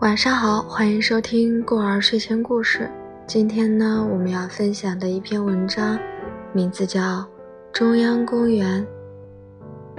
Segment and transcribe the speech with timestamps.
[0.00, 2.88] 晚上好，欢迎收听过儿睡前故事。
[3.26, 5.98] 今天呢，我们要分享的一篇文章，
[6.52, 7.00] 名字叫
[7.72, 8.86] 《中央公园》，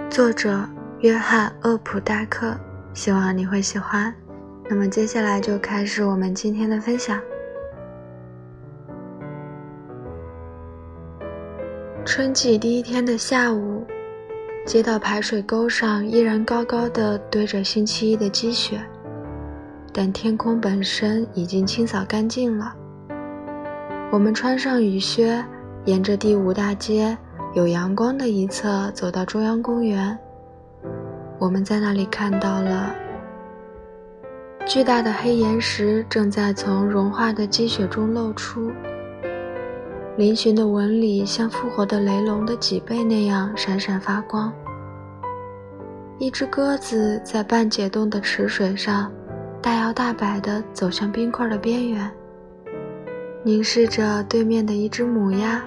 [0.10, 0.66] 作者
[1.02, 2.56] 约翰·厄普大克。
[2.94, 4.16] 希望你会喜欢。
[4.70, 7.20] 那么接下来就开始我们今天的分享。
[12.06, 13.86] 春季第一天的下午，
[14.66, 18.80] 街道排水沟上依然高高的堆着星期一的积雪。
[20.02, 22.74] 但天空本身已经清扫干净了。
[24.10, 25.44] 我们穿上雨靴，
[25.84, 27.18] 沿着第五大街
[27.54, 30.18] 有阳光的一侧走到中央公园。
[31.38, 32.96] 我们在那里看到了
[34.66, 38.72] 巨大的黑岩石正在从融化的积雪中露出，
[40.18, 44.50] 嶙峋的纹理像复活的雷龙的脊背那样闪闪发光。
[46.20, 49.12] 一只鸽子在半解冻的池水上。
[49.94, 52.12] 大摆地走向冰块的边缘，
[53.44, 55.62] 凝视着对面的一只母鸭。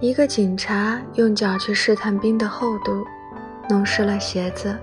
[0.00, 3.04] 一个警察用脚去试探冰的厚度，
[3.68, 4.76] 弄湿了鞋子。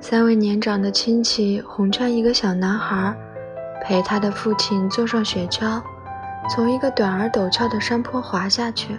[0.00, 3.14] 三位年长的亲戚哄劝一个小男孩，
[3.82, 5.82] 陪他的父亲坐上雪橇，
[6.48, 8.98] 从一个短而陡峭的山坡滑下去。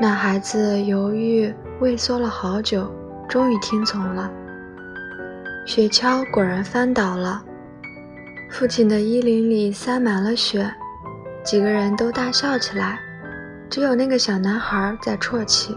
[0.00, 2.90] 那孩子犹豫畏缩了好久。
[3.28, 4.30] 终于听从了，
[5.66, 7.42] 雪橇果然翻倒了。
[8.48, 10.72] 父亲的衣领里塞满了雪，
[11.42, 13.00] 几个人都大笑起来，
[13.68, 15.76] 只有那个小男孩在啜泣。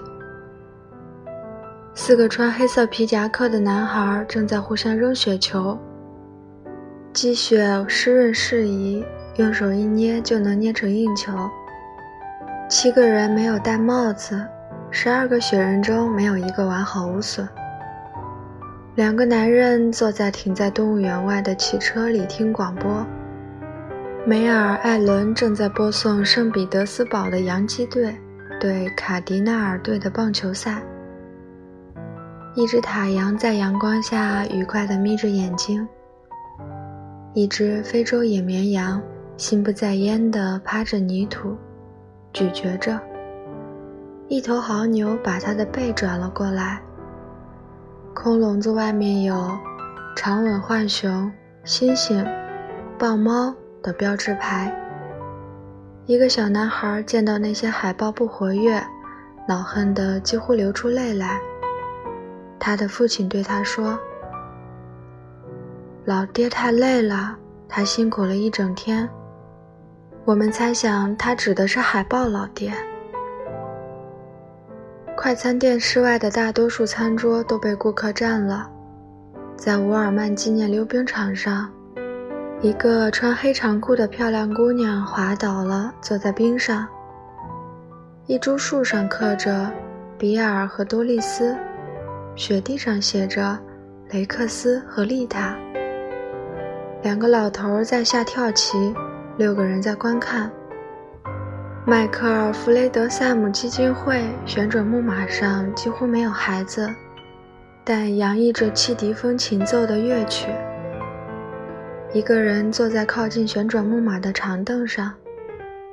[1.95, 5.75] 四个穿黑色皮夹克的男孩正在互相扔雪球，
[7.11, 9.03] 积雪湿润适宜，
[9.37, 11.33] 用手一捏就能捏成硬球。
[12.69, 14.39] 七个人没有戴帽子。
[14.91, 17.47] 十二个雪人中没有一个完好无损。
[18.99, 23.07] 两个男人坐在停在动物园外的汽车里听广播。
[24.25, 28.13] 梅尔·艾伦正在播送圣彼得斯堡的洋基队
[28.59, 30.83] 对卡迪纳尔队的棒球赛。
[32.55, 35.87] 一只塔羊在阳光下愉快地眯着眼睛。
[37.33, 39.01] 一只非洲野绵羊
[39.37, 41.55] 心不在焉地趴着泥土，
[42.33, 42.99] 咀嚼着。
[44.27, 46.81] 一头牦牛把它的背转了过来。
[48.13, 49.57] 空笼子外面有
[50.15, 51.31] 长吻浣熊、
[51.63, 52.25] 猩猩、
[52.97, 54.75] 豹猫的标志牌。
[56.05, 58.81] 一个小男孩见到那些海豹不活跃，
[59.47, 61.39] 恼恨得几乎流出泪来。
[62.59, 63.97] 他的父亲对他说
[66.03, 67.37] ：“老爹太累了，
[67.69, 69.07] 他辛苦了一整天。”
[70.25, 72.73] 我们猜想他指的是海豹老爹。
[75.21, 78.65] 快餐店室外的大多数餐桌都被顾客占了。
[79.57, 81.69] 在沃尔曼纪念溜冰场上，
[82.61, 86.87] 一个穿黑长裤的漂亮姑娘滑倒了，坐在冰上。
[88.27, 89.69] 一株树上刻着
[90.17, 91.53] “比尔和多丽丝”，
[92.37, 93.59] 雪地上写着
[94.11, 95.53] “雷克斯和丽塔”。
[97.03, 98.95] 两个老头在下跳棋，
[99.35, 100.49] 六个人在观看。
[101.85, 106.87] 迈克尔·弗雷德萨姆基金会旋转木马上几乎没有孩子，
[107.83, 110.49] 但洋溢着汽笛风琴奏的乐曲。
[112.13, 115.13] 一个人坐在靠近旋转木马的长凳上，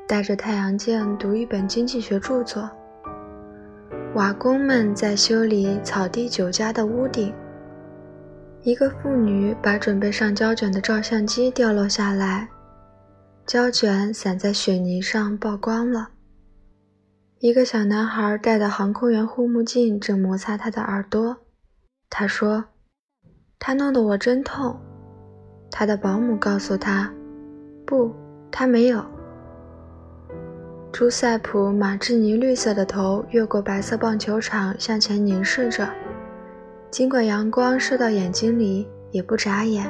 [0.07, 2.69] 带着太阳镜读一本经济学著作。
[4.15, 7.33] 瓦工们在修理草地酒家的屋顶。
[8.63, 12.49] 一个妇女把准备上胶卷的照相机掉落下来。
[13.47, 16.09] 胶卷散在雪泥上，曝光了。
[17.39, 21.37] 一个小男孩戴的航空员护目镜正摩擦他的耳朵。
[22.11, 22.65] 他说
[23.61, 24.77] ：“他弄得我真痛。”
[25.71, 27.13] 他的保姆告诉他
[27.87, 28.13] ：“不，
[28.51, 29.05] 他没有。”
[30.91, 35.89] 朱塞普·马志尼绿色的头越过白色棒球场，向前凝视着，
[36.91, 39.89] 尽管阳光射到眼睛里，也不眨眼。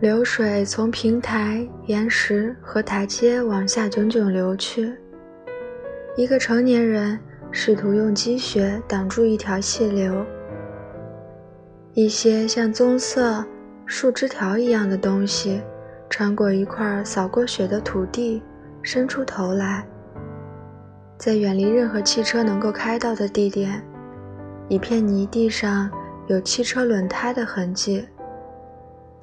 [0.00, 4.94] 流水从平台、岩石和台阶往下炯炯流去。
[6.16, 7.18] 一个成年人
[7.50, 10.24] 试图用积雪挡住一条细流。
[11.94, 13.44] 一些像棕色
[13.86, 15.60] 树枝条一样的东西
[16.08, 18.40] 穿过一块扫过雪的土地，
[18.84, 19.84] 伸出头来。
[21.18, 23.84] 在远离任何汽车能够开到的地点，
[24.68, 25.90] 一片泥地上
[26.28, 28.06] 有汽车轮胎的痕迹。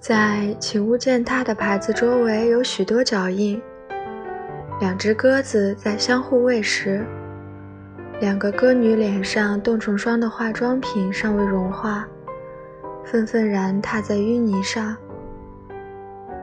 [0.07, 3.60] 在“请勿践踏”的牌子周围有许多脚印。
[4.80, 7.04] 两只鸽子在相互喂食。
[8.19, 12.07] 两个歌女脸上冻成霜的化妆品尚未融化，
[13.04, 14.96] 愤愤然踏在淤泥上。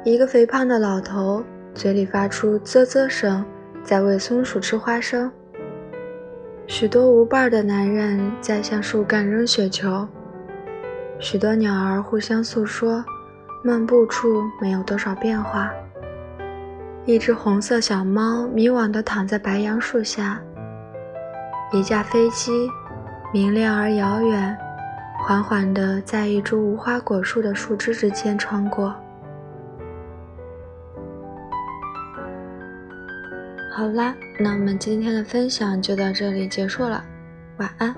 [0.04, 3.44] 一个肥胖的老头嘴里发出啧啧声，
[3.84, 5.30] 在喂松鼠吃花生。
[6.66, 10.04] 许多无伴的男人在向树干扔雪球。
[11.20, 13.04] 许多鸟儿互相诉说，
[13.64, 15.70] 漫步处没有多少变化。
[17.04, 20.40] 一只红色小猫迷惘地躺在白杨树下。
[21.72, 22.68] 一架飞机，
[23.32, 24.56] 明亮而遥远，
[25.24, 28.94] 缓缓地在一株无花果树的树枝之间穿过。
[33.74, 37.02] 好啦，那我们今天的分享就到这里结束了，
[37.56, 37.94] 晚安。